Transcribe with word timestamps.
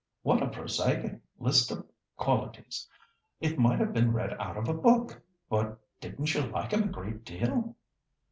"What 0.23 0.41
a 0.41 0.47
prosaic 0.47 1.21
list 1.37 1.69
of 1.69 1.85
qualities; 2.17 2.89
it 3.39 3.59
might 3.59 3.77
have 3.79 3.93
been 3.93 4.11
read 4.13 4.33
out 4.39 4.57
of 4.57 4.67
a 4.67 4.73
book! 4.73 5.21
But 5.47 5.77
didn't 5.99 6.33
you 6.33 6.41
like 6.41 6.71
him 6.71 6.85
a 6.85 6.91
great 6.91 7.23
deal?" 7.23 7.75